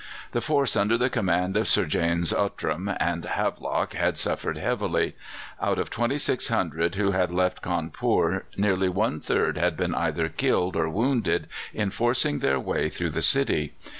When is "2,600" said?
5.91-6.95